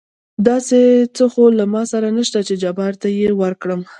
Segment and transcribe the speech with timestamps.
[0.47, 0.79] داسې
[1.15, 3.81] څه خو له ما سره نشته چې جبار ته يې ورکړم.